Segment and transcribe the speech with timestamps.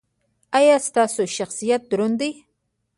[0.57, 2.31] ایا ستاسو شخصیت دروند دی؟